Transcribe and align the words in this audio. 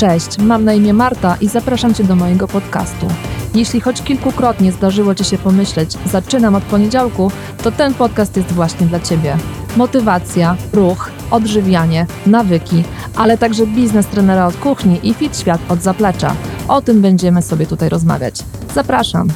Cześć, 0.00 0.38
mam 0.38 0.64
na 0.64 0.72
imię 0.72 0.92
Marta 0.92 1.36
i 1.40 1.48
zapraszam 1.48 1.94
Cię 1.94 2.04
do 2.04 2.16
mojego 2.16 2.48
podcastu. 2.48 3.06
Jeśli 3.54 3.80
choć 3.80 4.02
kilkukrotnie 4.02 4.72
zdarzyło 4.72 5.14
Ci 5.14 5.24
się 5.24 5.38
pomyśleć, 5.38 5.96
zaczynam 6.06 6.54
od 6.54 6.64
poniedziałku, 6.64 7.30
to 7.62 7.72
ten 7.72 7.94
podcast 7.94 8.36
jest 8.36 8.52
właśnie 8.52 8.86
dla 8.86 9.00
Ciebie. 9.00 9.36
Motywacja, 9.76 10.56
ruch, 10.72 11.10
odżywianie, 11.30 12.06
nawyki, 12.26 12.84
ale 13.16 13.38
także 13.38 13.66
biznes 13.66 14.06
trenera 14.06 14.46
od 14.46 14.56
kuchni 14.56 15.00
i 15.02 15.14
fit 15.14 15.38
świat 15.38 15.60
od 15.68 15.82
zaplecza. 15.82 16.36
O 16.68 16.82
tym 16.82 17.00
będziemy 17.00 17.42
sobie 17.42 17.66
tutaj 17.66 17.88
rozmawiać. 17.88 18.34
Zapraszam. 18.74 19.28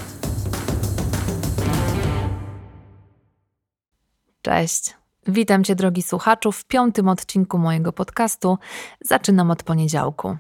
Cześć. 4.43 5.04
Witam 5.27 5.65
Cię, 5.65 5.75
drogi 5.75 6.03
słuchaczu, 6.03 6.53
w 6.53 6.65
piątym 6.65 7.09
odcinku 7.09 7.59
mojego 7.59 7.93
podcastu. 7.93 8.59
Zaczynam 9.01 9.51
od 9.51 9.63
poniedziałku. 9.63 10.37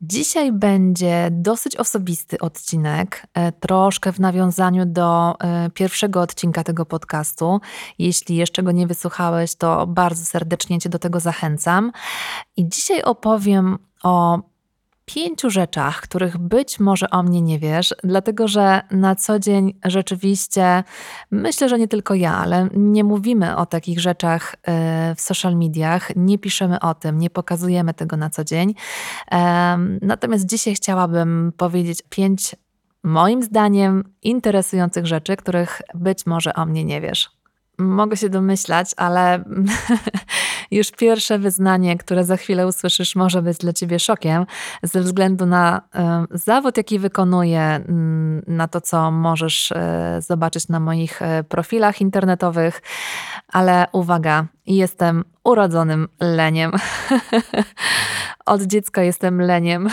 Dzisiaj 0.00 0.52
będzie 0.52 1.28
dosyć 1.30 1.76
osobisty 1.76 2.38
odcinek, 2.38 3.26
e, 3.34 3.52
troszkę 3.52 4.12
w 4.12 4.20
nawiązaniu 4.20 4.86
do 4.86 5.34
e, 5.40 5.70
pierwszego 5.70 6.20
odcinka 6.20 6.64
tego 6.64 6.86
podcastu. 6.86 7.60
Jeśli 7.98 8.36
jeszcze 8.36 8.62
go 8.62 8.72
nie 8.72 8.86
wysłuchałeś, 8.86 9.54
to 9.54 9.86
bardzo 9.86 10.24
serdecznie 10.24 10.80
Cię 10.80 10.88
do 10.88 10.98
tego 10.98 11.20
zachęcam. 11.20 11.92
I 12.56 12.68
dzisiaj 12.68 13.02
opowiem 13.02 13.78
o 14.02 14.38
pięciu 15.04 15.50
rzeczach, 15.50 16.00
których 16.00 16.38
być 16.38 16.80
może 16.80 17.10
o 17.10 17.22
mnie 17.22 17.42
nie 17.42 17.58
wiesz, 17.58 17.94
dlatego 18.04 18.48
że 18.48 18.80
na 18.90 19.14
co 19.14 19.38
dzień 19.38 19.78
rzeczywiście 19.84 20.84
myślę, 21.30 21.68
że 21.68 21.78
nie 21.78 21.88
tylko 21.88 22.14
ja, 22.14 22.36
ale 22.36 22.68
nie 22.74 23.04
mówimy 23.04 23.56
o 23.56 23.66
takich 23.66 24.00
rzeczach 24.00 24.56
e, 24.62 25.14
w 25.14 25.20
social 25.20 25.56
mediach, 25.56 26.16
nie 26.16 26.38
piszemy 26.38 26.80
o 26.80 26.94
tym, 26.94 27.18
nie 27.18 27.30
pokazujemy 27.30 27.94
tego 27.94 28.16
na 28.16 28.30
co 28.30 28.44
dzień. 28.44 28.74
Natomiast 30.02 30.46
dzisiaj 30.46 30.74
chciałabym 30.74 31.52
powiedzieć 31.56 32.02
pięć, 32.08 32.56
moim 33.02 33.42
zdaniem, 33.42 34.04
interesujących 34.22 35.06
rzeczy, 35.06 35.36
których 35.36 35.82
być 35.94 36.26
może 36.26 36.54
o 36.54 36.66
mnie 36.66 36.84
nie 36.84 37.00
wiesz. 37.00 37.41
Mogę 37.78 38.16
się 38.16 38.28
domyślać, 38.28 38.90
ale 38.96 39.44
już 40.70 40.90
pierwsze 40.90 41.38
wyznanie, 41.38 41.98
które 41.98 42.24
za 42.24 42.36
chwilę 42.36 42.66
usłyszysz, 42.66 43.16
może 43.16 43.42
być 43.42 43.58
dla 43.58 43.72
ciebie 43.72 43.98
szokiem, 43.98 44.46
ze 44.82 45.00
względu 45.00 45.46
na 45.46 45.82
zawód, 46.30 46.76
jaki 46.76 46.98
wykonuję, 46.98 47.80
y, 47.88 48.50
na 48.50 48.68
to, 48.68 48.80
co 48.80 49.10
możesz 49.10 49.70
y, 49.70 49.76
zobaczyć 50.18 50.68
na 50.68 50.80
moich 50.80 51.22
e, 51.22 51.44
profilach 51.44 52.00
internetowych. 52.00 52.82
Ale 53.52 53.86
uwaga, 53.92 54.46
jestem 54.66 55.24
urodzonym 55.44 56.08
leniem. 56.20 56.72
Od 58.46 58.62
dziecka 58.62 59.02
jestem 59.02 59.40
leniem. 59.40 59.88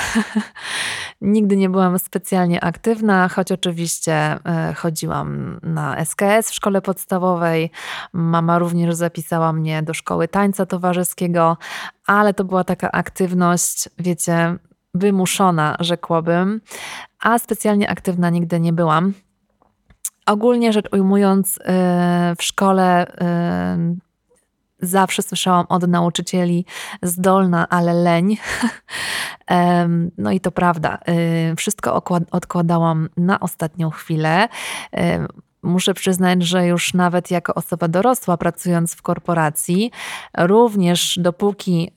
Nigdy 1.21 1.57
nie 1.57 1.69
byłam 1.69 1.99
specjalnie 1.99 2.63
aktywna, 2.63 3.29
choć 3.29 3.51
oczywiście 3.51 4.13
e, 4.13 4.73
chodziłam 4.77 5.59
na 5.63 6.05
SKS 6.05 6.49
w 6.49 6.53
szkole 6.53 6.81
podstawowej. 6.81 7.71
Mama 8.13 8.59
również 8.59 8.95
zapisała 8.95 9.53
mnie 9.53 9.83
do 9.83 9.93
szkoły 9.93 10.27
tańca 10.27 10.65
towarzyskiego, 10.65 11.57
ale 12.05 12.33
to 12.33 12.43
była 12.43 12.63
taka 12.63 12.91
aktywność, 12.91 13.89
wiecie, 13.97 14.55
wymuszona, 14.93 15.77
rzekłabym, 15.79 16.61
a 17.19 17.39
specjalnie 17.39 17.89
aktywna 17.89 18.29
nigdy 18.29 18.59
nie 18.59 18.73
byłam. 18.73 19.13
Ogólnie 20.25 20.73
rzecz 20.73 20.85
ujmując, 20.91 21.59
e, 21.65 22.35
w 22.37 22.43
szkole 22.43 23.07
e, 23.21 23.95
zawsze 24.81 25.21
słyszałam 25.21 25.65
od 25.69 25.87
nauczycieli 25.87 26.65
zdolna, 27.03 27.69
ale 27.69 27.93
leń. 27.93 28.37
No 30.17 30.31
i 30.31 30.39
to 30.39 30.51
prawda. 30.51 30.97
Y, 31.51 31.55
wszystko 31.55 32.03
odkładałam 32.31 33.09
na 33.17 33.39
ostatnią 33.39 33.89
chwilę. 33.89 34.47
Muszę 35.63 35.93
przyznać, 35.93 36.43
że 36.43 36.67
już 36.67 36.93
nawet 36.93 37.31
jako 37.31 37.53
osoba 37.53 37.87
dorosła, 37.87 38.37
pracując 38.37 38.93
w 38.93 39.01
korporacji, 39.01 39.91
również 40.37 41.19
dopóki 41.21 41.91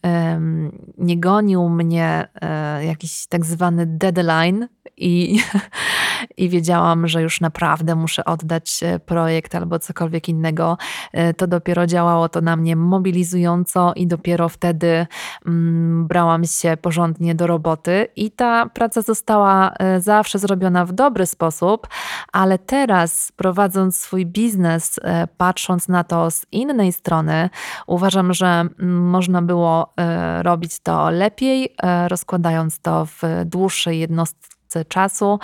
nie 0.98 1.20
gonił 1.20 1.68
mnie 1.68 2.28
e, 2.40 2.84
jakiś 2.84 3.26
tak 3.26 3.44
zwany 3.44 3.86
deadline 3.86 4.68
i, 4.96 5.40
i 6.36 6.48
wiedziałam, 6.48 7.08
że 7.08 7.22
już 7.22 7.40
naprawdę 7.40 7.94
muszę 7.94 8.24
oddać 8.24 8.82
e, 8.82 8.98
projekt 8.98 9.54
albo 9.54 9.78
cokolwiek 9.78 10.28
innego, 10.28 10.78
e, 11.12 11.34
to 11.34 11.46
dopiero 11.46 11.86
działało 11.86 12.28
to 12.28 12.40
na 12.40 12.56
mnie 12.56 12.76
mobilizująco 12.76 13.92
i 13.96 14.06
dopiero 14.06 14.48
wtedy 14.48 15.06
mm, 15.46 16.06
brałam 16.06 16.44
się 16.44 16.76
porządnie 16.82 17.34
do 17.34 17.46
roboty 17.46 18.06
i 18.16 18.30
ta 18.30 18.66
praca 18.66 19.02
została 19.02 19.74
zawsze 19.98 20.38
zrobiona 20.38 20.84
w 20.84 20.92
dobry 20.92 21.26
sposób, 21.26 21.88
ale 22.32 22.58
teraz 22.58 23.32
prowadząc 23.52 23.96
swój 23.96 24.26
biznes, 24.26 25.00
e, 25.02 25.26
patrząc 25.26 25.88
na 25.88 26.04
to 26.04 26.30
z 26.30 26.46
innej 26.52 26.92
strony, 26.92 27.50
uważam, 27.86 28.34
że 28.34 28.64
można 28.78 29.42
było 29.42 29.92
e, 29.96 30.42
robić 30.42 30.78
to 30.78 31.10
lepiej, 31.10 31.74
e, 31.82 32.08
rozkładając 32.08 32.78
to 32.78 33.06
w 33.06 33.22
dłuższej 33.44 34.00
jednostce 34.00 34.84
czasu, 34.84 35.38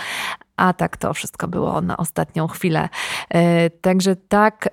a 0.57 0.73
tak 0.73 0.97
to 0.97 1.15
wszystko 1.15 1.49
było 1.49 1.81
na 1.81 1.97
ostatnią 1.97 2.49
chwilę. 2.49 2.89
Także 3.81 4.17
tak, 4.17 4.69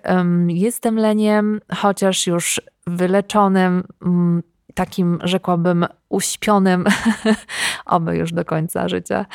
jestem 0.48 1.00
leniem, 1.00 1.62
chociaż 1.76 2.28
już 2.28 2.62
wyleczonym 2.88 3.84
takim, 4.76 5.20
rzekłabym, 5.24 5.86
uśpionym, 6.10 6.86
oby 7.86 8.18
już 8.18 8.34
do 8.34 8.46
końca 8.46 8.90
życia. 8.90 9.26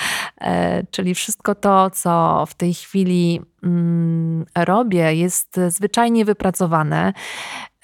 E, 0.40 0.82
czyli 0.90 1.14
wszystko 1.14 1.54
to, 1.54 1.90
co 1.90 2.44
w 2.48 2.54
tej 2.54 2.74
chwili 2.74 3.40
mm, 3.62 4.44
robię, 4.56 5.14
jest 5.14 5.60
zwyczajnie 5.68 6.24
wypracowane. 6.24 7.12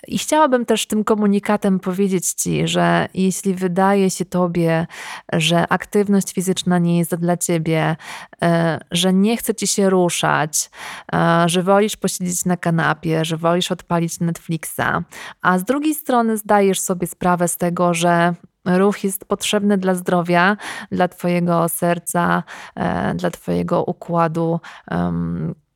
I 0.09 0.19
chciałabym 0.19 0.66
też 0.66 0.87
tym 0.87 1.05
komunikatem 1.05 1.81
powiedzieć 1.81 2.33
Ci, 2.33 2.69
że 2.69 3.09
jeśli 3.15 3.55
wydaje 3.55 4.11
się 4.11 4.25
Tobie, 4.25 4.87
że 5.33 5.69
aktywność 5.69 6.33
fizyczna 6.33 6.78
nie 6.78 6.99
jest 6.99 7.15
dla 7.15 7.37
Ciebie, 7.37 7.97
e, 8.43 8.81
że 8.91 9.12
nie 9.12 9.37
chce 9.37 9.55
Ci 9.55 9.66
się 9.66 9.91
ruszać, 9.91 10.71
e, 11.15 11.45
że 11.49 11.62
wolisz 11.62 11.97
posiedzieć 11.97 12.45
na 12.45 12.56
kanapie, 12.56 13.25
że 13.25 13.37
wolisz 13.37 13.72
odpalić 13.72 14.21
Netflixa, 14.21 15.05
a 15.43 15.59
z 15.59 15.65
drugiej 15.65 15.95
strony 15.95 16.37
zdajesz 16.37 16.81
sobie 16.81 17.06
sprawę 17.06 17.49
z 17.49 17.56
tego, 17.56 17.95
że 17.95 18.34
Ruch 18.66 19.04
jest 19.04 19.25
potrzebny 19.25 19.78
dla 19.78 19.94
zdrowia, 19.94 20.56
dla 20.93 21.09
Twojego 21.09 21.69
serca, 21.69 22.43
e, 22.75 23.15
dla 23.15 23.31
Twojego 23.31 23.84
układu 23.84 24.60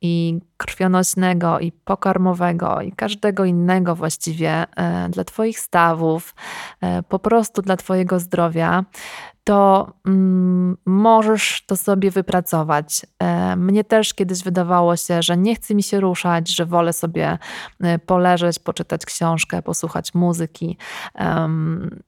i 0.01 0.39
krwionośnego, 0.57 1.59
i 1.59 1.71
pokarmowego, 1.71 2.81
i 2.81 2.91
każdego 2.91 3.45
innego 3.45 3.95
właściwie, 3.95 4.65
e, 4.75 5.09
dla 5.09 5.23
Twoich 5.23 5.59
stawów, 5.59 6.35
e, 6.81 7.03
po 7.03 7.19
prostu 7.19 7.61
dla 7.61 7.77
Twojego 7.77 8.19
zdrowia 8.19 8.85
to 9.51 9.93
mm, 10.05 10.77
możesz 10.85 11.63
to 11.65 11.77
sobie 11.77 12.11
wypracować. 12.11 13.05
E, 13.19 13.55
mnie 13.55 13.83
też 13.83 14.13
kiedyś 14.13 14.43
wydawało 14.43 14.95
się, 14.95 15.21
że 15.21 15.37
nie 15.37 15.55
chce 15.55 15.75
mi 15.75 15.83
się 15.83 15.99
ruszać, 15.99 16.55
że 16.55 16.65
wolę 16.65 16.93
sobie 16.93 17.37
e, 17.83 17.99
poleżeć, 17.99 18.59
poczytać 18.59 19.05
książkę, 19.05 19.61
posłuchać 19.61 20.13
muzyki. 20.13 20.77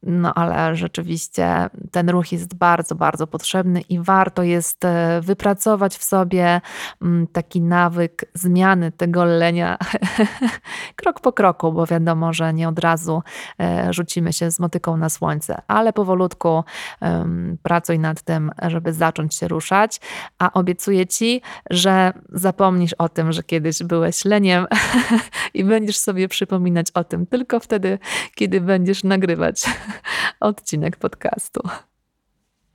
No 0.03 0.33
ale 0.33 0.75
rzeczywiście 0.75 1.69
ten 1.91 2.09
ruch 2.09 2.31
jest 2.31 2.55
bardzo, 2.55 2.95
bardzo 2.95 3.27
potrzebny 3.27 3.81
i 3.81 3.99
warto 3.99 4.43
jest 4.43 4.85
e, 4.85 5.21
wypracować 5.21 5.97
w 5.97 6.03
sobie 6.03 6.61
mm, 7.01 7.27
taki 7.27 7.61
nawyk 7.61 8.25
zmiany 8.33 8.91
tego 8.91 9.25
lenia 9.25 9.77
krok 10.95 11.19
po 11.19 11.33
kroku, 11.33 11.71
bo 11.71 11.85
wiadomo, 11.85 12.33
że 12.33 12.53
nie 12.53 12.69
od 12.69 12.79
razu 12.79 13.23
rzucimy 13.89 14.33
się 14.33 14.51
z 14.51 14.59
motyką 14.59 14.97
na 14.97 15.09
słońce, 15.09 15.61
ale 15.67 15.93
powolutku 15.93 16.63
pracuj 17.63 17.99
nad 17.99 18.21
tym, 18.21 18.51
żeby 18.67 18.93
zacząć 18.93 19.35
się 19.35 19.47
ruszać, 19.47 19.99
a 20.39 20.53
obiecuję 20.53 21.07
ci, 21.07 21.41
że 21.69 22.13
zapomnisz 22.29 22.93
o 22.93 23.09
tym, 23.09 23.31
że 23.31 23.43
kiedyś 23.43 23.83
byłeś 23.83 24.25
leniem 24.25 24.65
i 25.53 25.63
będziesz 25.63 25.97
sobie 25.97 26.27
przypominać 26.27 26.91
o 26.91 27.03
tym 27.03 27.25
tylko 27.25 27.59
wtedy, 27.59 27.99
kiedy 28.35 28.61
będziesz 28.61 29.03
nagrywać 29.03 29.63
odcinek 30.39 30.97
podcastu. 30.97 31.61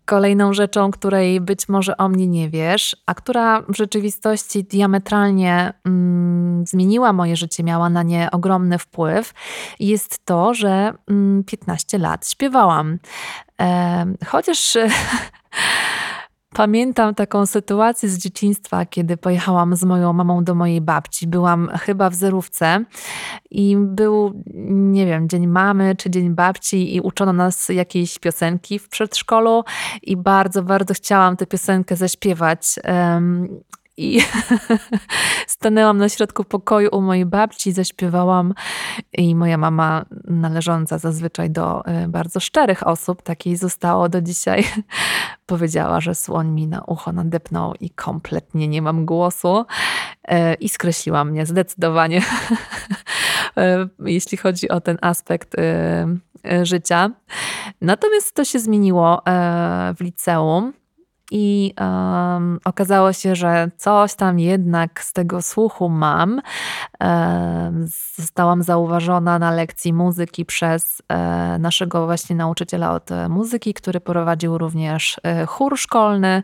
Kolejną 0.09 0.53
rzeczą, 0.53 0.91
której 0.91 1.41
być 1.41 1.69
może 1.69 1.97
o 1.97 2.09
mnie 2.09 2.27
nie 2.27 2.51
wiesz, 2.51 2.97
a 3.07 3.15
która 3.15 3.63
w 3.63 3.77
rzeczywistości 3.77 4.65
diametralnie 4.65 5.73
mm, 5.85 6.67
zmieniła 6.67 7.13
moje 7.13 7.37
życie, 7.37 7.65
miała 7.65 7.91
na 7.91 8.03
nie 8.03 8.31
ogromny 8.31 8.79
wpływ, 8.79 9.35
jest 9.81 10.25
to, 10.25 10.55
że 10.55 10.95
mm, 11.11 11.45
15 11.45 11.99
lat 11.99 12.29
śpiewałam. 12.29 12.99
E, 13.61 14.07
chociaż 14.27 14.77
Pamiętam 16.55 17.15
taką 17.15 17.47
sytuację 17.47 18.09
z 18.09 18.19
dzieciństwa, 18.19 18.87
kiedy 18.87 19.17
pojechałam 19.17 19.77
z 19.77 19.85
moją 19.85 20.13
mamą 20.13 20.45
do 20.45 20.55
mojej 20.55 20.81
babci. 20.81 21.27
Byłam 21.27 21.69
chyba 21.81 22.11
w 22.11 22.15
zerówce 22.15 22.85
i 23.51 23.77
był, 23.79 24.43
nie 24.71 25.07
wiem, 25.07 25.29
dzień 25.29 25.47
mamy 25.47 25.97
czy 25.97 26.11
dzień 26.11 26.31
babci 26.31 26.97
i 26.97 27.01
uczono 27.01 27.33
nas 27.33 27.69
jakiejś 27.69 28.19
piosenki 28.19 28.79
w 28.79 28.89
przedszkolu 28.89 29.65
i 30.03 30.17
bardzo, 30.17 30.63
bardzo 30.63 30.95
chciałam 30.95 31.37
tę 31.37 31.47
piosenkę 31.47 31.97
zaśpiewać. 31.97 32.79
I 33.99 34.21
stanęłam 35.47 35.99
na 35.99 36.09
środku 36.09 36.45
pokoju 36.45 36.89
u 36.93 37.01
mojej 37.01 37.27
babci, 37.27 37.73
zaśpiewałam 37.73 38.55
i 39.13 39.35
moja 39.35 39.59
mama, 39.59 40.05
należąca 40.25 40.99
zazwyczaj 40.99 41.51
do 41.51 41.85
e, 41.85 42.09
bardzo 42.09 42.41
szczerych 42.41 42.87
osób, 42.87 43.23
takiej 43.23 43.57
zostało 43.57 44.09
do 44.09 44.23
dzisiaj, 44.23 44.65
powiedziała, 45.47 46.01
że 46.01 46.15
słoń 46.15 46.49
mi 46.49 46.67
na 46.67 46.83
ucho 46.85 47.13
nadepnął 47.13 47.75
i 47.81 47.91
kompletnie 47.91 48.69
nie 48.69 48.83
mam 48.83 49.07
głosu 49.07 49.65
e, 50.25 50.55
i 50.55 50.69
skreśliła 50.69 51.25
mnie 51.25 51.47
zdecydowanie, 51.47 52.23
e, 53.57 53.89
jeśli 54.05 54.39
chodzi 54.39 54.69
o 54.69 54.81
ten 54.81 54.99
aspekt 55.01 55.57
życia. 56.63 57.11
Natomiast 57.81 58.35
to 58.35 58.45
się 58.45 58.59
zmieniło 58.59 59.23
w 59.97 60.01
liceum. 60.01 60.73
I 61.31 61.75
um, 61.81 62.59
okazało 62.65 63.13
się, 63.13 63.35
że 63.35 63.71
coś 63.77 64.15
tam 64.15 64.39
jednak 64.39 65.05
z 65.05 65.13
tego 65.13 65.43
słuchu 65.43 65.89
mam. 65.89 66.41
Zostałam 68.17 68.63
zauważona 68.63 69.39
na 69.39 69.51
lekcji 69.51 69.93
muzyki 69.93 70.45
przez 70.45 71.03
um, 71.11 71.63
naszego 71.63 72.07
właśnie 72.07 72.37
nauczyciela 72.37 72.93
od 72.93 73.11
muzyki, 73.29 73.75
który 73.75 74.01
prowadził 74.01 74.59
również 74.59 75.21
e, 75.23 75.47
chór 75.47 75.79
szkolny. 75.79 76.43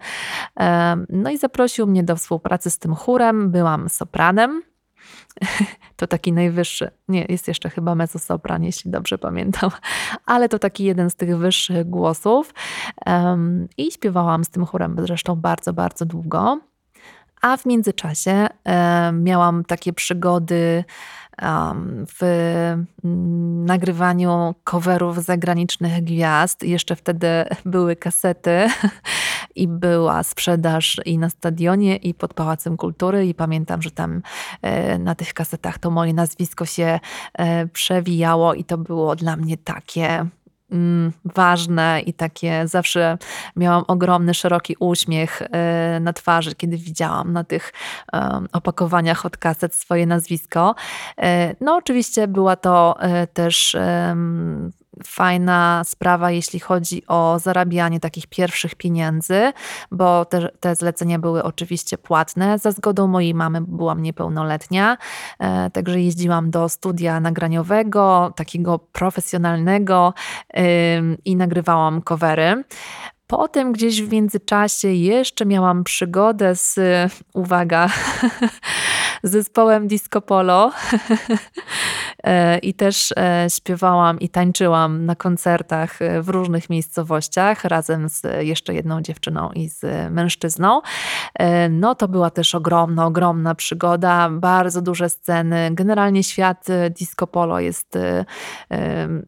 No 1.08 1.30
i 1.30 1.38
zaprosił 1.38 1.86
mnie 1.86 2.02
do 2.02 2.16
współpracy 2.16 2.70
z 2.70 2.78
tym 2.78 2.94
chórem. 2.94 3.50
Byłam 3.50 3.88
sopranem. 3.88 4.62
To 5.96 6.06
taki 6.06 6.32
najwyższy, 6.32 6.90
nie, 7.08 7.26
jest 7.28 7.48
jeszcze 7.48 7.70
chyba 7.70 7.94
mezzosopran, 7.94 8.64
jeśli 8.64 8.90
dobrze 8.90 9.18
pamiętam, 9.18 9.70
ale 10.26 10.48
to 10.48 10.58
taki 10.58 10.84
jeden 10.84 11.10
z 11.10 11.14
tych 11.14 11.38
wyższych 11.38 11.90
głosów. 11.90 12.54
Um, 13.06 13.68
I 13.76 13.92
śpiewałam 13.92 14.44
z 14.44 14.50
tym 14.50 14.66
chórem 14.66 14.96
zresztą 14.98 15.36
bardzo, 15.36 15.72
bardzo 15.72 16.06
długo. 16.06 16.60
A 17.42 17.56
w 17.56 17.66
międzyczasie 17.66 18.46
um, 18.64 19.24
miałam 19.24 19.64
takie 19.64 19.92
przygody 19.92 20.84
w 22.06 22.22
mm, 23.04 23.64
nagrywaniu 23.64 24.54
coverów 24.64 25.24
zagranicznych 25.24 26.04
gwiazd. 26.04 26.62
Jeszcze 26.62 26.96
wtedy 26.96 27.26
były 27.64 27.96
kasety 27.96 28.50
i 29.56 29.68
była 29.68 30.22
sprzedaż 30.22 31.00
i 31.04 31.18
na 31.18 31.30
stadionie, 31.30 31.96
i 31.96 32.14
pod 32.14 32.34
Pałacem 32.34 32.76
Kultury. 32.76 33.26
I 33.26 33.34
pamiętam, 33.34 33.82
że 33.82 33.90
tam 33.90 34.22
e, 34.62 34.98
na 34.98 35.14
tych 35.14 35.34
kasetach 35.34 35.78
to 35.78 35.90
moje 35.90 36.14
nazwisko 36.14 36.66
się 36.66 37.00
e, 37.38 37.66
przewijało, 37.66 38.54
i 38.54 38.64
to 38.64 38.78
było 38.78 39.16
dla 39.16 39.36
mnie 39.36 39.56
takie 39.56 40.26
Mm, 40.70 41.12
ważne 41.24 42.00
i 42.06 42.14
takie 42.14 42.68
zawsze 42.68 43.18
miałam 43.56 43.84
ogromny, 43.88 44.34
szeroki 44.34 44.76
uśmiech 44.78 45.42
e, 45.42 46.00
na 46.00 46.12
twarzy, 46.12 46.54
kiedy 46.54 46.76
widziałam 46.76 47.32
na 47.32 47.44
tych 47.44 47.72
opakowaniach 48.52 49.26
od 49.26 49.36
kaset 49.36 49.74
swoje 49.74 50.06
nazwisko. 50.06 50.74
No, 51.60 51.76
oczywiście 51.76 52.28
była 52.28 52.56
to 52.56 52.96
też 53.32 53.76
fajna 55.04 55.82
sprawa, 55.84 56.30
jeśli 56.30 56.60
chodzi 56.60 57.02
o 57.06 57.38
zarabianie 57.38 58.00
takich 58.00 58.26
pierwszych 58.26 58.74
pieniędzy, 58.74 59.52
bo 59.90 60.24
te, 60.24 60.48
te 60.60 60.74
zlecenia 60.74 61.18
były 61.18 61.42
oczywiście 61.42 61.98
płatne. 61.98 62.58
Za 62.58 62.70
zgodą 62.70 63.06
mojej 63.06 63.34
mamy 63.34 63.60
byłam 63.60 64.02
niepełnoletnia, 64.02 64.96
e, 65.38 65.70
także 65.70 66.00
jeździłam 66.00 66.50
do 66.50 66.68
studia 66.68 67.20
nagraniowego, 67.20 68.32
takiego 68.36 68.78
profesjonalnego 68.78 70.14
i 71.24 71.36
nagrywałam 71.36 72.02
covery. 72.02 72.64
Potem 73.36 73.72
gdzieś 73.72 74.02
w 74.02 74.12
międzyczasie 74.12 74.88
jeszcze 74.88 75.46
miałam 75.46 75.84
przygodę 75.84 76.56
z, 76.56 76.78
uwaga, 77.34 77.88
zespołem 79.22 79.88
Disco 79.88 80.20
Polo 80.20 80.72
e, 82.24 82.58
i 82.58 82.74
też 82.74 83.14
e, 83.16 83.46
śpiewałam 83.48 84.20
i 84.20 84.28
tańczyłam 84.28 85.06
na 85.06 85.16
koncertach 85.16 86.02
e, 86.02 86.22
w 86.22 86.28
różnych 86.28 86.70
miejscowościach 86.70 87.64
razem 87.64 88.08
z 88.08 88.22
jeszcze 88.40 88.74
jedną 88.74 89.00
dziewczyną 89.02 89.50
i 89.50 89.68
z 89.68 90.12
mężczyzną. 90.12 90.80
No 91.70 91.94
to 91.94 92.08
była 92.08 92.30
też 92.30 92.54
ogromna, 92.54 93.06
ogromna 93.06 93.54
przygoda, 93.54 94.30
bardzo 94.30 94.82
duże 94.82 95.08
sceny. 95.10 95.70
Generalnie 95.72 96.22
świat 96.22 96.66
Disco 96.90 97.26
Polo 97.26 97.60
jest 97.60 97.98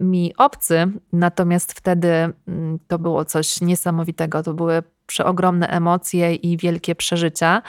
mi 0.00 0.36
obcy, 0.36 0.86
natomiast 1.12 1.72
wtedy 1.72 2.08
mm, 2.08 2.78
to 2.88 2.98
było 2.98 3.24
coś 3.24 3.60
niesamowitego. 3.60 3.95
To 4.44 4.54
były 4.54 4.82
przeogromne 5.06 5.68
emocje 5.68 6.34
i 6.34 6.56
wielkie 6.56 6.94
przeżycia. 6.94 7.62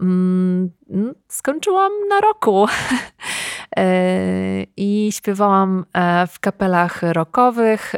Mm, 0.00 0.70
skończyłam 1.28 1.92
na 2.08 2.20
roku 2.20 2.66
e, 3.76 4.62
i 4.76 5.08
śpiewałam 5.12 5.84
e, 5.92 6.26
w 6.26 6.40
kapelach 6.40 7.02
rockowych 7.02 7.94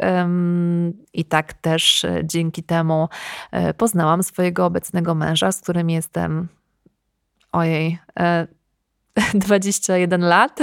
i 1.13 1.25
tak 1.25 1.53
też 1.53 2.05
e, 2.05 2.21
dzięki 2.25 2.63
temu 2.63 3.09
poznałam 3.77 4.23
swojego 4.23 4.67
obecnego 4.67 5.15
męża, 5.15 5.53
z 5.53 5.61
którym 5.61 5.91
jestem 5.91 6.49
ojej 7.53 7.99
21 9.35 10.21
lat. 10.21 10.59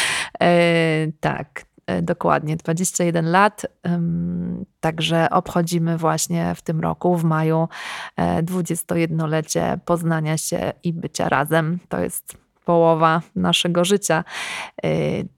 tak, 1.20 1.64
dokładnie 2.02 2.56
21 2.56 3.30
lat. 3.30 3.66
Także 4.86 5.30
obchodzimy 5.30 5.98
właśnie 5.98 6.54
w 6.54 6.62
tym 6.62 6.80
roku, 6.80 7.16
w 7.16 7.24
maju, 7.24 7.68
21-lecie 8.42 9.72
e, 9.72 9.78
poznania 9.78 10.38
się 10.38 10.72
i 10.82 10.92
bycia 10.92 11.28
razem. 11.28 11.78
To 11.88 12.00
jest 12.00 12.36
połowa 12.64 13.22
naszego 13.36 13.84
życia. 13.84 14.24
E, 14.82 14.88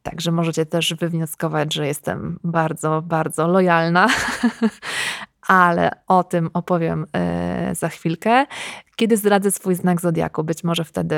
także 0.03 0.33
możecie 0.33 0.67
też 0.67 0.95
wywnioskować, 0.95 1.75
że 1.75 1.87
jestem 1.87 2.39
bardzo, 2.45 3.03
bardzo 3.03 3.47
lojalna 3.47 4.09
ale 5.49 5.91
o 6.06 6.25
tym 6.25 6.50
opowiem 6.55 7.06
e, 7.12 7.75
za 7.75 7.89
chwilkę. 7.89 8.47
Kiedy 8.97 9.17
zdradzę 9.17 9.50
swój 9.50 9.75
znak 9.75 10.00
zodiaku, 10.00 10.45
być 10.45 10.65
może 10.65 10.85
wtedy 10.85 11.17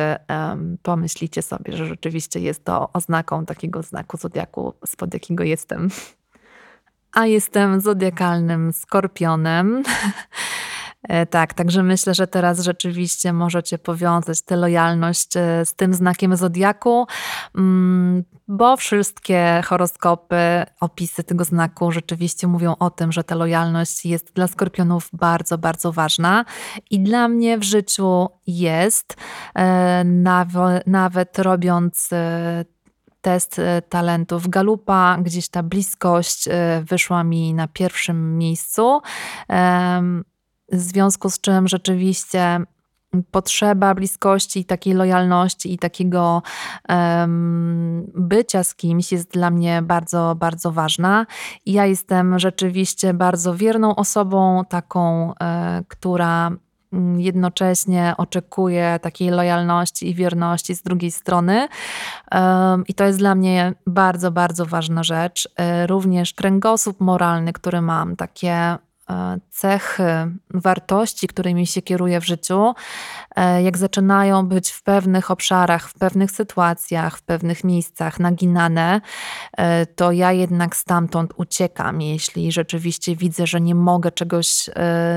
pomyślicie 0.83 1.43
sobie, 1.43 1.77
że 1.77 1.87
rzeczywiście 1.87 2.41
jest 2.41 2.65
to 2.65 2.93
oznaką 2.93 3.47
takiego 3.47 3.83
znaku 3.83 4.17
zodiaku, 4.17 4.75
spod 4.87 5.15
jakiego 5.15 5.45
jestem. 5.45 5.91
A 7.13 7.27
jestem 7.27 7.81
zodiakalnym 7.81 8.73
skorpionem. 8.73 9.83
E, 11.09 11.27
tak, 11.27 11.55
także 11.55 11.83
myślę, 11.83 12.15
że 12.15 12.27
teraz 12.27 12.61
rzeczywiście 12.61 13.33
możecie 13.33 13.79
powiązać 13.79 14.43
tę 14.43 14.57
lojalność 14.57 15.37
e, 15.37 15.67
z 15.67 15.75
tym 15.75 15.95
znakiem 15.95 16.37
zodiaku, 16.37 17.07
mm, 17.55 18.25
bo 18.49 18.77
wszystkie 18.77 19.63
horoskopy, 19.65 20.37
opisy 20.81 21.25
tego 21.25 21.45
znaku 21.45 21.93
rzeczywiście 21.93 22.47
mówią 22.47 22.75
o 22.79 22.91
tym, 22.91 23.13
że 23.13 23.25
ta 23.25 23.35
lojalność 23.35 24.07
jest 24.07 24.33
dla 24.35 24.47
skorpionów 24.47 25.09
bardzo, 25.13 25.59
bardzo 25.59 25.93
ważna 25.93 26.45
i 26.91 27.01
dla 27.01 27.29
mnie 27.29 27.59
w 27.59 27.63
życiu 27.63 28.29
jest, 28.47 29.17
e, 29.55 30.05
nawet 30.87 31.39
robiąc 31.39 32.11
test 33.21 33.61
talentów 33.89 34.49
Galupa, 34.49 35.19
gdzieś 35.23 35.49
ta 35.49 35.63
bliskość 35.63 36.49
wyszła 36.83 37.25
mi 37.25 37.55
na 37.55 37.69
pierwszym 37.69 38.39
miejscu 38.39 39.01
w 40.73 40.81
związku 40.81 41.31
z 41.31 41.41
czym 41.41 41.69
rzeczywiście 41.69 42.61
potrzeba 43.31 43.95
bliskości, 43.95 44.65
takiej 44.65 44.95
lojalności 44.95 45.73
i 45.73 45.79
takiego 45.79 46.43
um, 46.89 48.13
bycia 48.15 48.65
z 48.65 48.75
kimś 48.75 49.13
jest 49.13 49.31
dla 49.31 49.51
mnie 49.51 49.83
bardzo, 49.83 50.35
bardzo 50.39 50.73
ważna. 50.73 51.27
I 51.67 51.73
ja 51.73 51.87
jestem 51.87 52.39
rzeczywiście 52.39 53.15
bardzo 53.15 53.55
wierną 53.55 53.97
osobą, 53.97 54.63
taką, 54.69 55.35
e, 55.41 55.83
która 55.89 56.51
jednocześnie 57.17 58.15
oczekuje 58.19 58.99
takiej 59.03 59.31
lojalności 59.31 60.11
i 60.11 60.15
wierności 60.15 60.75
z 60.75 60.83
drugiej 60.83 61.11
strony. 61.11 61.69
I 62.89 62.95
to 62.95 63.05
jest 63.05 63.19
dla 63.19 63.35
mnie 63.35 63.75
bardzo, 63.87 64.31
bardzo 64.31 64.67
ważna 64.67 65.03
rzecz. 65.03 65.49
E, 65.57 65.87
również 65.87 66.35
kręgosłup 66.35 67.01
moralny, 67.01 67.53
który 67.53 67.81
mam, 67.81 68.17
takie 68.17 68.79
cechy, 69.51 70.05
wartości, 70.55 71.29
którymi 71.29 71.67
się 71.67 71.83
kieruję 71.83 72.21
w 72.21 72.27
życiu, 72.27 72.75
e, 73.37 73.63
jak 73.63 73.79
zaczynają 73.79 74.47
być 74.47 74.71
w 74.71 74.83
pewnych 74.83 75.31
obszarach, 75.31 75.89
w 75.89 75.95
pewnych 75.95 76.31
sytuacjach, 76.31 77.19
w 77.19 77.23
pewnych 77.23 77.65
miejscach 77.65 78.21
naginane, 78.21 79.01
e, 79.57 79.87
to 79.87 80.13
ja 80.13 80.33
jednak 80.33 80.77
stamtąd 80.77 81.33
uciekam. 81.37 82.01
Jeśli 82.01 82.53
rzeczywiście 82.53 83.17
widzę, 83.17 83.47
że 83.47 83.61
nie 83.61 83.75
mogę 83.75 84.13
czegoś 84.13 84.71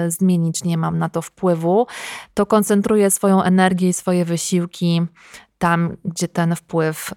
zmienić, 0.07 0.63
nie 0.63 0.77
mam 0.77 0.97
na 0.99 1.09
to 1.09 1.21
wpływu, 1.21 1.87
to 2.33 2.45
koncentruję 2.45 3.11
swoją 3.11 3.43
energię 3.43 3.89
i 3.89 3.93
swoje 3.93 4.25
wysiłki 4.25 5.01
tam, 5.57 5.97
gdzie 6.05 6.27
ten 6.27 6.55
wpływ 6.55 7.13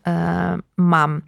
mam. 0.76 1.23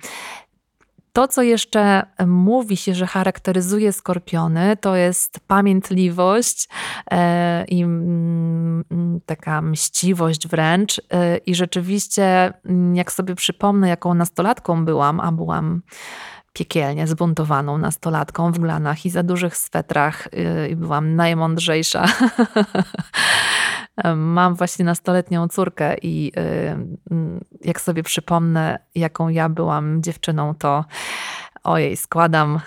To, 1.12 1.28
co 1.28 1.42
jeszcze 1.42 2.02
mówi 2.26 2.76
się, 2.76 2.94
że 2.94 3.06
charakteryzuje 3.06 3.92
skorpiony, 3.92 4.76
to 4.76 4.96
jest 4.96 5.40
pamiętliwość 5.46 6.68
e, 7.10 7.64
i 7.64 7.82
mm, 7.82 8.84
taka 9.26 9.62
mściwość 9.62 10.48
wręcz. 10.48 11.00
E, 11.12 11.36
I 11.36 11.54
rzeczywiście, 11.54 12.52
mm, 12.64 12.96
jak 12.96 13.12
sobie 13.12 13.34
przypomnę, 13.34 13.88
jaką 13.88 14.14
nastolatką 14.14 14.84
byłam, 14.84 15.20
a 15.20 15.32
byłam 15.32 15.82
piekielnie 16.52 17.06
zbuntowaną 17.06 17.78
nastolatką 17.78 18.52
w 18.52 18.58
glanach 18.58 19.06
i 19.06 19.10
za 19.10 19.22
dużych 19.22 19.56
swetrach 19.56 20.28
e, 20.32 20.68
i 20.68 20.76
byłam 20.76 21.16
najmądrzejsza 21.16 22.04
Mam 24.16 24.54
właśnie 24.54 24.84
nastoletnią 24.84 25.48
córkę 25.48 25.96
i 26.02 26.32
jak 27.64 27.80
sobie 27.80 28.02
przypomnę, 28.02 28.78
jaką 28.94 29.28
ja 29.28 29.48
byłam 29.48 30.02
dziewczyną, 30.02 30.54
to 30.54 30.84
ojej, 31.64 31.96
składam 31.96 32.60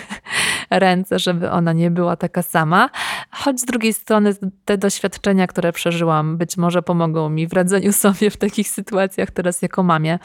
ręce, 0.70 1.18
żeby 1.18 1.50
ona 1.50 1.72
nie 1.72 1.90
była 1.90 2.16
taka 2.16 2.42
sama. 2.42 2.90
Choć 3.30 3.60
z 3.60 3.64
drugiej 3.64 3.92
strony 3.92 4.34
te 4.64 4.78
doświadczenia, 4.78 5.46
które 5.46 5.72
przeżyłam, 5.72 6.36
być 6.36 6.56
może 6.56 6.82
pomogą 6.82 7.28
mi 7.28 7.46
w 7.46 7.52
radzeniu 7.52 7.92
sobie 8.04 8.30
w 8.30 8.36
takich 8.36 8.68
sytuacjach 8.68 9.30
teraz 9.30 9.62
jako 9.62 9.82
mamie. 9.82 10.18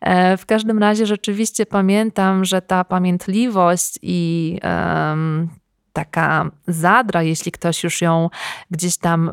E, 0.00 0.36
w 0.36 0.46
każdym 0.46 0.78
razie 0.78 1.06
rzeczywiście 1.06 1.66
pamiętam, 1.66 2.44
że 2.44 2.62
ta 2.62 2.84
pamiętliwość 2.84 3.98
i 4.02 4.58
um, 4.64 5.48
taka 5.92 6.50
zadra, 6.66 7.22
jeśli 7.22 7.52
ktoś 7.52 7.84
już 7.84 8.02
ją 8.02 8.30
gdzieś 8.70 8.96
tam 8.96 9.30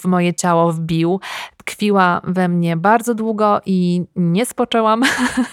w 0.00 0.04
moje 0.04 0.34
ciało 0.34 0.72
wbił, 0.72 1.20
tkwiła 1.56 2.20
we 2.24 2.48
mnie 2.48 2.76
bardzo 2.76 3.14
długo 3.14 3.60
i 3.66 4.04
nie 4.16 4.46
spoczęłam, 4.46 5.02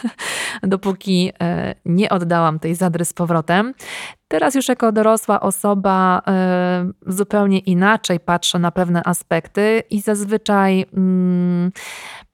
dopóki 0.63 1.31
e, 1.41 1.75
nie 1.85 2.09
oddałam 2.09 2.59
tej 2.59 2.75
zadry 2.75 3.05
z 3.05 3.13
powrotem. 3.13 3.73
Teraz 4.27 4.55
już 4.55 4.67
jako 4.67 4.91
dorosła 4.91 5.39
osoba 5.41 6.21
e, 6.27 6.91
zupełnie 7.07 7.59
inaczej 7.59 8.19
patrzę 8.19 8.59
na 8.59 8.71
pewne 8.71 9.03
aspekty 9.03 9.83
i 9.89 10.01
zazwyczaj 10.01 10.85
mm, 10.93 11.71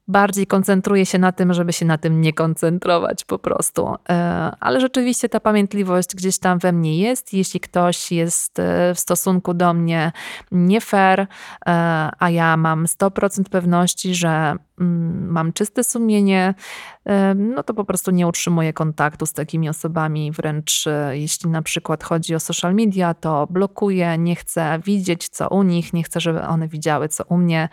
bardziej 0.10 0.48
koncentruję 0.48 1.06
się 1.06 1.18
na 1.18 1.32
tym, 1.32 1.54
żeby 1.54 1.74
się 1.74 1.86
na 1.86 1.98
tym 1.98 2.22
nie 2.22 2.34
koncentrować 2.34 3.26
po 3.26 3.40
prostu. 3.40 3.96
E, 4.10 4.52
ale 4.60 4.82
rzeczywiście 4.82 5.30
ta 5.30 5.40
pamiętliwość 5.40 6.16
gdzieś 6.16 6.40
tam 6.40 6.60
we 6.60 6.72
mnie 6.72 6.98
jest. 6.98 7.34
Jeśli 7.34 7.60
ktoś 7.60 8.12
jest 8.12 8.60
e, 8.60 8.96
w 8.96 9.00
stosunku 9.00 9.54
do 9.54 9.74
mnie 9.74 10.12
nie 10.52 10.82
fair, 10.82 11.20
e, 11.20 11.28
a 12.20 12.30
ja 12.30 12.58
mam 12.58 12.86
100% 12.86 13.44
pewności, 13.50 14.16
że 14.16 14.56
mam 14.80 15.54
czyste 15.54 15.84
sumienie, 15.84 16.54
no 17.36 17.64
to 17.64 17.74
po 17.74 17.86
prostu 17.86 18.12
nie 18.12 18.28
utrzymuję 18.28 18.74
kontaktu 18.74 19.26
z 19.26 19.34
takimi 19.34 19.70
osobami. 19.70 20.32
Wręcz 20.32 20.86
jeśli 21.12 21.50
na 21.50 21.62
przykład 21.62 22.04
chodzi 22.04 22.36
o 22.36 22.40
social 22.40 22.76
media, 22.76 23.14
to 23.14 23.48
blokuję, 23.50 24.18
nie 24.18 24.36
chcę 24.36 24.80
widzieć 24.86 25.30
co 25.30 25.50
u 25.50 25.64
nich, 25.64 25.94
nie 25.94 26.04
chcę, 26.04 26.20
żeby 26.20 26.42
one 26.42 26.68
widziały 26.68 27.10
co 27.10 27.24
u 27.24 27.38
mnie. 27.38 27.70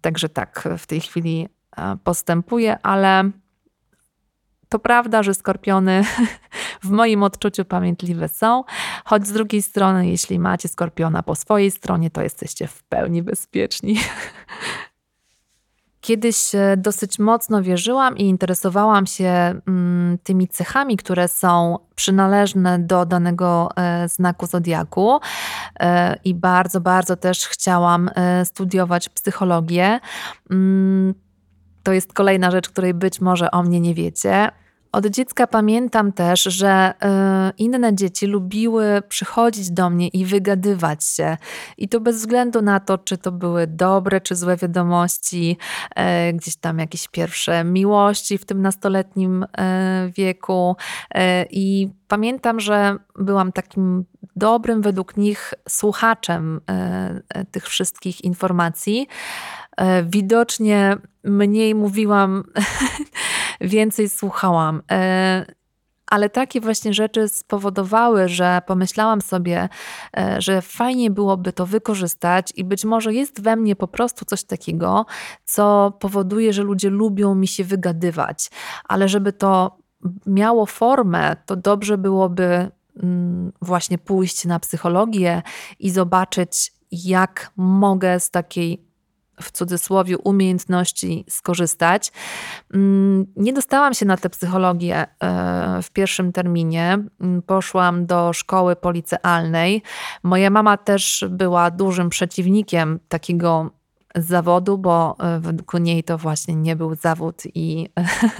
Także 0.00 0.28
tak, 0.28 0.68
w 0.78 0.86
tej 0.86 1.00
chwili 1.00 1.48
E, 1.76 1.96
postępuje, 2.04 2.78
ale 2.82 3.30
to 4.68 4.78
prawda, 4.78 5.22
że 5.22 5.34
skorpiony 5.34 6.04
w 6.84 6.90
moim 6.90 7.22
odczuciu 7.22 7.64
pamiętliwe 7.64 8.28
są, 8.28 8.64
choć 9.04 9.26
z 9.26 9.32
drugiej 9.32 9.62
strony, 9.62 10.08
jeśli 10.08 10.38
macie 10.38 10.68
skorpiona 10.68 11.22
po 11.22 11.34
swojej 11.34 11.70
stronie, 11.70 12.10
to 12.10 12.22
jesteście 12.22 12.66
w 12.66 12.82
pełni 12.82 13.22
bezpieczni. 13.22 13.96
Kiedyś 16.02 16.54
e, 16.54 16.76
dosyć 16.76 17.18
mocno 17.18 17.62
wierzyłam 17.62 18.16
i 18.18 18.22
interesowałam 18.22 19.06
się 19.06 19.28
mm, 19.66 20.18
tymi 20.22 20.48
cechami, 20.48 20.96
które 20.96 21.28
są 21.28 21.78
przynależne 21.94 22.78
do 22.78 23.06
danego 23.06 23.68
e, 23.76 24.08
znaku 24.08 24.46
zodiaku 24.46 25.20
i 26.24 26.34
bardzo, 26.34 26.80
bardzo 26.80 27.16
też 27.16 27.46
chciałam 27.46 28.10
studiować 28.44 29.08
psychologię. 29.08 30.00
Mm, 30.50 31.14
to 31.82 31.92
jest 31.92 32.12
kolejna 32.12 32.50
rzecz, 32.50 32.68
której 32.68 32.94
być 32.94 33.20
może 33.20 33.50
o 33.50 33.62
mnie 33.62 33.80
nie 33.80 33.94
wiecie. 33.94 34.50
Od 34.92 35.06
dziecka 35.06 35.46
pamiętam 35.46 36.12
też, 36.12 36.42
że 36.42 36.94
y, 36.94 37.52
inne 37.58 37.94
dzieci 37.94 38.26
lubiły 38.26 39.02
przychodzić 39.08 39.70
do 39.70 39.90
mnie 39.90 40.08
i 40.08 40.24
wygadywać 40.24 41.04
się. 41.04 41.36
I 41.78 41.88
to 41.88 42.00
bez 42.00 42.16
względu 42.16 42.62
na 42.62 42.80
to, 42.80 42.98
czy 42.98 43.18
to 43.18 43.32
były 43.32 43.66
dobre 43.66 44.20
czy 44.20 44.36
złe 44.36 44.56
wiadomości, 44.56 45.56
y, 46.28 46.32
gdzieś 46.32 46.56
tam 46.56 46.78
jakieś 46.78 47.08
pierwsze 47.08 47.64
miłości 47.64 48.38
w 48.38 48.44
tym 48.44 48.62
nastoletnim 48.62 49.42
y, 49.42 49.46
wieku. 50.16 50.76
I 51.50 51.88
pamiętam, 52.08 52.60
że 52.60 52.96
byłam 53.18 53.52
takim 53.52 54.04
dobrym 54.36 54.82
według 54.82 55.16
nich 55.16 55.54
słuchaczem 55.68 56.60
tych 57.50 57.68
wszystkich 57.68 58.24
informacji. 58.24 59.08
E, 59.76 60.02
widocznie 60.02 60.96
mniej 61.24 61.74
mówiłam, 61.74 62.44
więcej 63.60 64.08
słuchałam. 64.08 64.82
E, 64.90 65.46
ale 66.06 66.30
takie 66.30 66.60
właśnie 66.60 66.94
rzeczy 66.94 67.28
spowodowały, 67.28 68.28
że 68.28 68.62
pomyślałam 68.66 69.20
sobie, 69.20 69.68
e, 70.16 70.36
że 70.42 70.62
fajnie 70.62 71.10
byłoby 71.10 71.52
to 71.52 71.66
wykorzystać 71.66 72.52
i 72.56 72.64
być 72.64 72.84
może 72.84 73.14
jest 73.14 73.42
we 73.42 73.56
mnie 73.56 73.76
po 73.76 73.88
prostu 73.88 74.24
coś 74.24 74.44
takiego, 74.44 75.06
co 75.44 75.92
powoduje, 76.00 76.52
że 76.52 76.62
ludzie 76.62 76.90
lubią 76.90 77.34
mi 77.34 77.46
się 77.46 77.64
wygadywać, 77.64 78.50
ale 78.84 79.08
żeby 79.08 79.32
to 79.32 79.78
miało 80.26 80.66
formę, 80.66 81.36
to 81.46 81.56
dobrze 81.56 81.98
byłoby 81.98 82.70
mm, 83.02 83.52
właśnie 83.62 83.98
pójść 83.98 84.44
na 84.44 84.60
psychologię 84.60 85.42
i 85.78 85.90
zobaczyć, 85.90 86.72
jak 86.92 87.52
mogę 87.56 88.20
z 88.20 88.30
takiej 88.30 88.91
w 89.40 89.50
cudzysłowie 89.50 90.18
umiejętności 90.18 91.24
skorzystać. 91.28 92.12
Mm, 92.74 93.26
nie 93.36 93.52
dostałam 93.52 93.94
się 93.94 94.06
na 94.06 94.16
tę 94.16 94.30
psychologię 94.30 94.96
e, 94.96 95.82
w 95.82 95.90
pierwszym 95.90 96.32
terminie. 96.32 96.98
Mm, 97.20 97.42
poszłam 97.42 98.06
do 98.06 98.32
szkoły 98.32 98.76
policealnej. 98.76 99.82
Moja 100.22 100.50
mama 100.50 100.76
też 100.76 101.24
była 101.30 101.70
dużym 101.70 102.08
przeciwnikiem 102.08 103.00
takiego 103.08 103.70
zawodu, 104.14 104.78
bo 104.78 105.16
e, 105.18 105.40
według 105.40 105.74
niej 105.74 106.04
to 106.04 106.18
właśnie 106.18 106.54
nie 106.54 106.76
był 106.76 106.94
zawód 106.94 107.42
i 107.54 107.88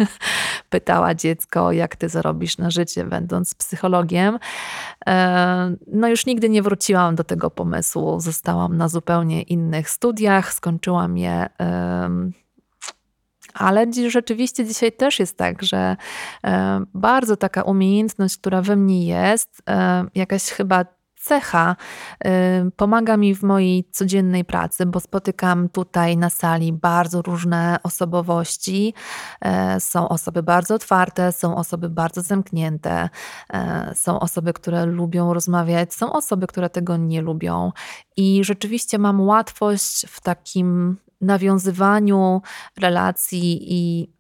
pytała 0.73 1.15
dziecko, 1.15 1.73
jak 1.73 1.97
ty 1.97 2.09
zarobisz 2.09 2.59
na 2.59 2.71
życie, 2.71 3.05
będąc 3.05 3.55
psychologiem. 3.55 4.39
E, 5.07 5.77
no 5.87 6.09
już 6.09 6.27
nigdy 6.27 6.49
nie 6.49 6.63
wróciłam 6.63 7.15
do 7.15 7.25
tego 7.25 7.51
pomysłu. 7.51 8.21
Zostałam 8.21 8.77
na 8.77 8.89
zupełnie 8.89 9.43
innych 9.43 9.91
studiach, 9.91 10.55
skończyłam 10.55 11.19
je 11.19 11.49
ale 13.55 13.87
rzeczywiście 14.09 14.65
dzisiaj 14.65 14.93
też 14.93 15.19
jest 15.19 15.37
tak, 15.37 15.63
że 15.63 15.97
e, 16.45 16.85
bardzo 16.95 17.37
taka 17.37 17.63
umiejętność, 17.63 18.37
która 18.39 18.63
we 18.63 18.77
mnie 18.77 19.07
jest, 19.07 19.63
jakaś 20.15 20.43
chyba 20.43 20.85
cecha 21.23 21.77
pomaga 22.77 23.17
mi 23.17 23.35
w 23.35 23.43
mojej 23.43 23.85
codziennej 23.91 24.45
pracy, 24.45 24.87
bo 24.87 25.01
spotykam 25.01 25.69
tutaj 25.69 26.17
na 26.17 26.31
sali 26.31 26.73
bardzo 26.73 27.23
różne 27.23 27.77
osobowości. 27.83 28.95
E, 29.41 29.81
są 29.81 30.09
osoby 30.09 30.43
bardzo 30.43 30.75
otwarte, 30.75 31.33
są 31.33 31.57
osoby 31.57 31.89
bardzo 31.89 32.23
zamknięte, 32.23 33.09
e, 33.53 33.93
są 33.95 34.21
osoby, 34.21 34.53
które 34.53 34.87
lubią 34.87 35.35
rozmawiać, 35.35 35.95
są 35.95 36.13
osoby, 36.13 36.47
które 36.47 36.71
tego 36.71 36.97
nie 36.97 37.23
lubią. 37.23 37.73
I 38.17 38.45
rzeczywiście 38.45 38.99
mam 38.99 39.21
łatwość 39.21 40.07
w 40.09 40.21
takim 40.21 40.97
nawiązywaniu 41.21 42.43
relacji 42.79 43.75
i 43.75 44.13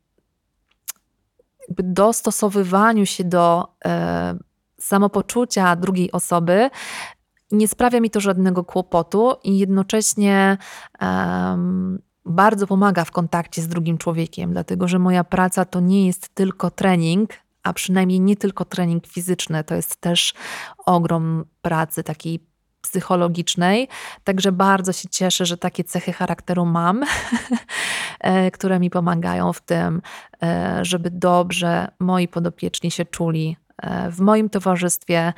dostosowywaniu 1.68 3.06
się 3.06 3.24
do 3.24 3.74
e, 3.84 4.34
samopoczucia 4.82 5.76
drugiej 5.76 6.12
osoby, 6.12 6.70
nie 7.52 7.68
sprawia 7.68 8.00
mi 8.00 8.10
to 8.10 8.20
żadnego 8.20 8.64
kłopotu 8.64 9.32
i 9.44 9.58
jednocześnie 9.58 10.58
um, 11.00 11.98
bardzo 12.24 12.66
pomaga 12.66 13.04
w 13.04 13.10
kontakcie 13.10 13.62
z 13.62 13.68
drugim 13.68 13.98
człowiekiem, 13.98 14.52
dlatego 14.52 14.88
że 14.88 14.98
moja 14.98 15.24
praca 15.24 15.64
to 15.64 15.80
nie 15.80 16.06
jest 16.06 16.34
tylko 16.34 16.70
trening, 16.70 17.30
a 17.62 17.72
przynajmniej 17.72 18.20
nie 18.20 18.36
tylko 18.36 18.64
trening 18.64 19.06
fizyczny, 19.06 19.64
to 19.64 19.74
jest 19.74 19.96
też 19.96 20.34
ogrom 20.86 21.44
pracy 21.62 22.02
takiej 22.02 22.52
psychologicznej. 22.82 23.88
Także 24.24 24.52
bardzo 24.52 24.92
się 24.92 25.08
cieszę, 25.08 25.46
że 25.46 25.56
takie 25.56 25.84
cechy 25.84 26.12
charakteru 26.12 26.66
mam, 26.66 27.04
e, 28.20 28.50
które 28.50 28.80
mi 28.80 28.90
pomagają 28.90 29.52
w 29.52 29.60
tym, 29.60 30.02
e, 30.42 30.78
żeby 30.82 31.10
dobrze 31.10 31.88
moi 32.00 32.28
podopieczni 32.28 32.90
się 32.90 33.04
czuli 33.04 33.56
w 34.10 34.20
moim 34.20 34.50
towarzystwie, 34.50 35.32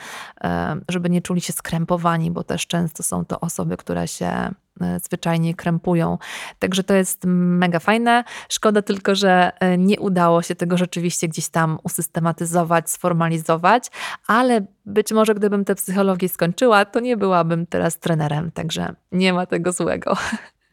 żeby 0.89 1.11
nie 1.11 1.23
czuli 1.23 1.41
się 1.41 1.53
skrępowani, 1.53 2.31
bo 2.31 2.45
też 2.45 2.67
często 2.67 3.03
są 3.03 3.25
to 3.25 3.41
osoby, 3.41 3.77
które 3.77 4.09
się 4.09 4.51
E, 4.81 5.01
zwyczajnie 5.01 5.55
krępują. 5.55 6.19
Także 6.59 6.85
to 6.85 6.95
jest 6.95 7.25
mega 7.25 7.79
fajne. 7.79 8.25
Szkoda 8.49 8.83
tylko, 8.83 9.15
że 9.15 9.53
e, 9.61 9.79
nie 9.79 10.01
udało 10.01 10.43
się 10.43 10.55
tego 10.55 10.77
rzeczywiście 10.77 11.29
gdzieś 11.29 11.49
tam 11.49 11.79
usystematyzować, 11.83 12.91
sformalizować, 12.91 13.91
ale 14.27 14.67
być 14.87 15.13
może 15.13 15.35
gdybym 15.35 15.65
tę 15.65 15.75
psychologię 15.75 16.29
skończyła, 16.29 16.85
to 16.85 17.01
nie 17.01 17.17
byłabym 17.17 17.67
teraz 17.67 17.99
trenerem, 17.99 18.51
także 18.51 18.95
nie 19.13 19.33
ma 19.33 19.47
tego 19.47 19.73
złego. 19.73 20.17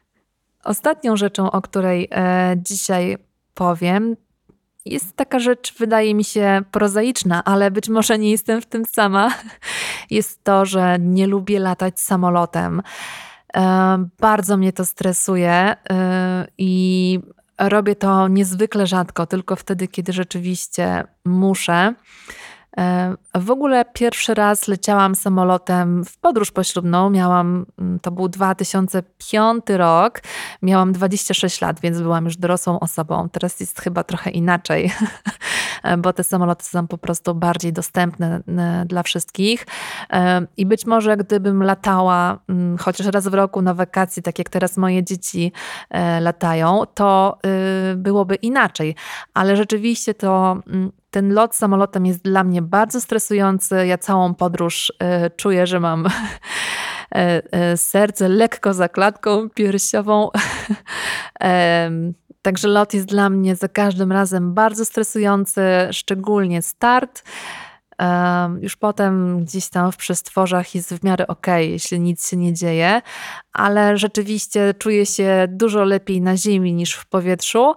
Ostatnią 0.64 1.16
rzeczą, 1.16 1.50
o 1.50 1.62
której 1.62 2.08
e, 2.10 2.54
dzisiaj 2.56 3.18
powiem, 3.54 4.16
jest 4.84 5.16
taka 5.16 5.38
rzecz, 5.38 5.74
wydaje 5.78 6.14
mi 6.14 6.24
się 6.24 6.62
prozaiczna, 6.70 7.44
ale 7.44 7.70
być 7.70 7.88
może 7.88 8.18
nie 8.18 8.30
jestem 8.30 8.60
w 8.60 8.66
tym 8.66 8.84
sama. 8.84 9.30
Jest 10.10 10.44
to, 10.44 10.66
że 10.66 10.96
nie 11.00 11.26
lubię 11.26 11.60
latać 11.60 12.00
samolotem. 12.00 12.82
Bardzo 14.20 14.56
mnie 14.56 14.72
to 14.72 14.84
stresuje 14.84 15.52
e, 15.52 15.76
i 16.58 17.20
robię 17.58 17.96
to 17.96 18.28
niezwykle 18.28 18.86
rzadko, 18.86 19.26
tylko 19.26 19.56
wtedy, 19.56 19.88
kiedy 19.88 20.12
rzeczywiście 20.12 21.04
muszę. 21.24 21.94
E, 22.78 23.14
w 23.34 23.50
ogóle 23.50 23.84
pierwszy 23.84 24.34
raz 24.34 24.68
leciałam 24.68 25.14
samolotem 25.14 26.04
w 26.04 26.18
podróż 26.18 26.50
poślubną. 26.50 27.10
Miałam, 27.10 27.66
mm, 27.78 28.00
to 28.00 28.10
był 28.10 28.28
2005 28.28 29.76
rok, 29.76 30.20
miałam 30.62 30.92
26 30.92 31.60
lat, 31.60 31.80
więc 31.80 32.00
byłam 32.00 32.24
już 32.24 32.36
dorosłą 32.36 32.80
osobą. 32.80 33.28
Teraz 33.28 33.60
jest 33.60 33.80
chyba 33.80 34.04
trochę 34.04 34.30
inaczej, 34.30 34.92
bo 35.98 36.12
te 36.12 36.24
samoloty 36.24 36.64
są 36.64 36.86
po 36.86 36.98
prostu 36.98 37.34
bardziej 37.34 37.72
dostępne 37.72 38.40
e, 38.48 38.84
dla 38.86 39.02
wszystkich. 39.02 39.66
E, 40.10 40.46
I 40.56 40.66
być 40.66 40.86
może 40.86 41.16
gdybym 41.16 41.62
latała 41.62 42.38
mm, 42.48 42.78
chociaż 42.78 43.06
raz 43.06 43.28
w 43.28 43.34
roku 43.34 43.62
na 43.62 43.74
wakacji, 43.74 44.22
tak 44.22 44.38
jak 44.38 44.48
teraz 44.48 44.76
moje 44.76 45.04
dzieci 45.04 45.52
latają, 46.20 46.82
to 46.94 47.38
y, 47.92 47.96
byłoby 47.96 48.34
inaczej. 48.34 48.94
Ale 49.34 49.56
rzeczywiście 49.56 50.14
to 50.14 50.56
mm, 50.66 50.92
ten 51.12 51.34
lot 51.34 51.54
samolotem 51.54 52.06
jest 52.06 52.22
dla 52.22 52.44
mnie 52.44 52.62
bardzo 52.62 53.00
stresujący. 53.00 53.86
Ja 53.86 53.98
całą 53.98 54.34
podróż 54.34 54.92
e, 54.98 55.30
czuję, 55.30 55.66
że 55.66 55.80
mam 55.80 56.06
e, 56.06 56.10
e, 57.52 57.76
serce 57.76 58.28
lekko 58.28 58.74
za 58.74 58.88
klatką 58.88 59.50
piersiową. 59.50 60.30
Także 62.42 62.68
lot 62.68 62.94
jest 62.94 63.06
dla 63.06 63.30
mnie 63.30 63.56
za 63.56 63.68
każdym 63.68 64.12
razem 64.12 64.54
bardzo 64.54 64.84
stresujący, 64.84 65.62
szczególnie 65.90 66.62
start. 66.62 67.22
Już 68.60 68.76
potem 68.76 69.44
gdzieś 69.44 69.68
tam 69.68 69.92
w 69.92 69.96
przestworzach 69.96 70.74
jest 70.74 70.94
w 70.94 71.04
miarę 71.04 71.26
ok, 71.26 71.46
jeśli 71.58 72.00
nic 72.00 72.28
się 72.28 72.36
nie 72.36 72.54
dzieje, 72.54 73.02
ale 73.52 73.96
rzeczywiście 73.96 74.74
czuję 74.78 75.06
się 75.06 75.46
dużo 75.48 75.84
lepiej 75.84 76.20
na 76.20 76.36
ziemi 76.36 76.74
niż 76.74 76.94
w 76.94 77.06
powietrzu, 77.06 77.74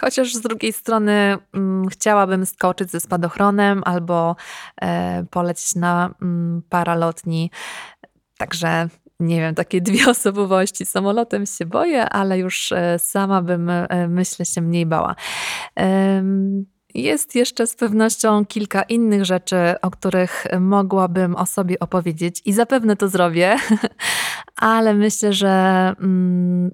chociaż 0.00 0.34
z 0.34 0.40
drugiej 0.40 0.72
strony 0.72 1.38
mm, 1.52 1.88
chciałabym 1.88 2.46
skoczyć 2.46 2.90
ze 2.90 3.00
spadochronem 3.00 3.82
albo 3.84 4.36
e, 4.80 5.24
polecieć 5.30 5.74
na 5.74 6.14
mm, 6.22 6.62
paralotni. 6.68 7.50
Także 8.38 8.88
nie 9.20 9.40
wiem, 9.40 9.54
takie 9.54 9.80
dwie 9.88 10.10
osobowości. 10.10 10.86
Samolotem 10.86 11.46
się 11.46 11.66
boję, 11.66 12.08
ale 12.08 12.38
już 12.38 12.72
e, 12.72 12.98
sama 12.98 13.42
bym, 13.42 13.70
e, 13.70 14.08
myślę, 14.08 14.44
się 14.44 14.60
mniej 14.60 14.86
bała. 14.86 15.14
Jest 16.94 17.34
jeszcze 17.34 17.66
z 17.66 17.76
pewnością 17.76 18.46
kilka 18.46 18.82
innych 18.82 19.24
rzeczy, 19.24 19.56
o 19.82 19.90
których 19.90 20.46
mogłabym 20.60 21.36
o 21.36 21.46
sobie 21.46 21.78
opowiedzieć 21.78 22.42
i 22.44 22.52
zapewne 22.52 22.96
to 22.96 23.08
zrobię, 23.08 23.56
ale 24.56 24.94
myślę, 24.94 25.32
że 25.32 25.48
mm, 26.00 26.70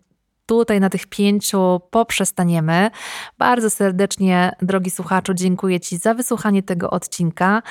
tutaj 0.47 0.81
na 0.81 0.91
tych 0.91 1.07
pięciu 1.07 1.81
poprzestaniemy. 1.91 2.91
Bardzo 3.39 3.71
serdecznie, 3.71 4.53
drogi 4.63 4.91
słuchaczu, 4.91 5.35
dziękuję 5.35 5.81
Ci 5.81 5.97
za 5.97 6.15
wysłuchanie 6.15 6.63
tego 6.63 6.91
odcinka 6.91 7.63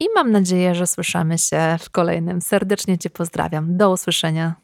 i 0.00 0.06
mam 0.14 0.32
nadzieję, 0.32 0.74
że 0.74 0.86
słyszymy 0.86 1.38
się 1.38 1.76
w 1.80 1.90
kolejnym. 1.90 2.40
Serdecznie 2.40 2.98
Cię 2.98 3.10
pozdrawiam. 3.10 3.76
Do 3.76 3.90
usłyszenia. 3.90 4.54